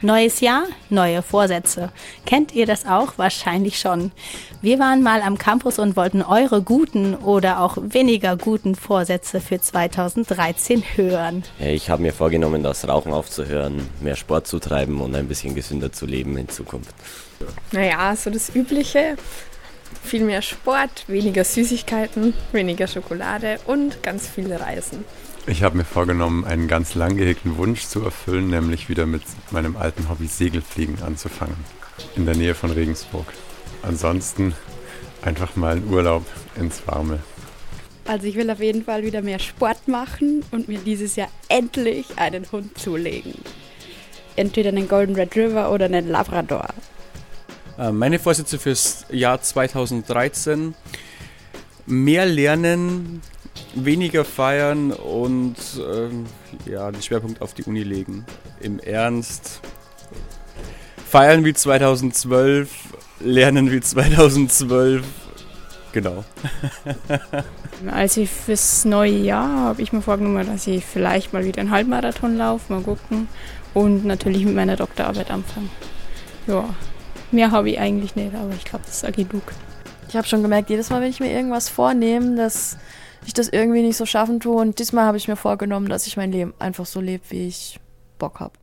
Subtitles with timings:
[0.00, 1.90] Neues Jahr, neue Vorsätze.
[2.24, 3.14] Kennt ihr das auch?
[3.18, 4.12] Wahrscheinlich schon.
[4.62, 9.60] Wir waren mal am Campus und wollten eure guten oder auch weniger guten Vorsätze für
[9.60, 11.42] 2013 hören.
[11.58, 15.90] Ich habe mir vorgenommen, das Rauchen aufzuhören, mehr Sport zu treiben und ein bisschen gesünder
[15.90, 16.94] zu leben in Zukunft.
[17.72, 19.16] Naja, so das Übliche.
[20.02, 25.04] Viel mehr Sport, weniger Süßigkeiten, weniger Schokolade und ganz viele Reisen.
[25.46, 29.76] Ich habe mir vorgenommen, einen ganz lang gehegten Wunsch zu erfüllen, nämlich wieder mit meinem
[29.76, 31.56] alten Hobby Segelfliegen anzufangen.
[32.16, 33.26] In der Nähe von Regensburg.
[33.82, 34.54] Ansonsten
[35.22, 36.26] einfach mal einen Urlaub
[36.56, 37.20] ins Warme.
[38.06, 42.06] Also ich will auf jeden Fall wieder mehr Sport machen und mir dieses Jahr endlich
[42.16, 43.34] einen Hund zulegen.
[44.36, 46.68] Entweder einen Golden Retriever oder einen Labrador.
[47.78, 50.74] Äh, meine Vorsätze fürs Jahr 2013.
[51.86, 53.22] Mehr lernen,
[53.74, 56.26] weniger feiern und ähm,
[56.66, 58.26] ja, den Schwerpunkt auf die Uni legen.
[58.60, 59.60] Im Ernst.
[61.08, 62.70] Feiern wie 2012,
[63.20, 65.04] lernen wie 2012.
[65.92, 66.24] Genau.
[67.90, 72.36] also fürs neue Jahr habe ich mir vorgenommen, dass ich vielleicht mal wieder einen Halbmarathon
[72.36, 73.28] laufe, mal gucken.
[73.72, 75.70] Und natürlich mit meiner Doktorarbeit anfangen.
[76.46, 76.68] Ja,
[77.32, 79.42] mehr habe ich eigentlich nicht, aber ich glaube, das ist genug.
[80.08, 82.78] Ich habe schon gemerkt, jedes Mal, wenn ich mir irgendwas vornehme, dass
[83.26, 84.56] ich das irgendwie nicht so schaffen tue.
[84.56, 87.78] Und diesmal habe ich mir vorgenommen, dass ich mein Leben einfach so lebe, wie ich
[88.18, 88.58] Bock habe.